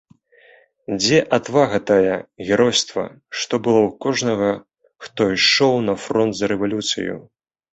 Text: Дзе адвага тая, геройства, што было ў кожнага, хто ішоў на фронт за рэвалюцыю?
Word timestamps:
Дзе 1.01 1.17
адвага 1.37 1.77
тая, 1.89 2.15
геройства, 2.47 3.03
што 3.41 3.53
было 3.67 3.79
ў 3.87 3.89
кожнага, 4.07 4.49
хто 5.07 5.21
ішоў 5.37 5.73
на 5.91 5.95
фронт 6.07 6.33
за 6.41 6.45
рэвалюцыю? 6.55 7.13